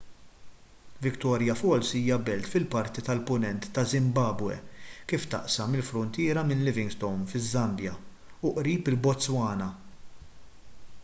victoria 1.07 1.55
falls 1.57 1.91
hija 1.99 2.15
belt 2.29 2.47
fil-parti 2.53 3.03
tal-punent 3.09 3.67
taż-żimbabwe 3.75 4.57
kif 5.13 5.29
taqsam 5.35 5.77
il-fruntiera 5.81 6.45
minn 6.49 6.65
livingstone 6.69 7.29
fiż-żambja 7.35 7.95
u 8.51 8.55
qrib 8.59 8.91
il-botswana 8.95 9.69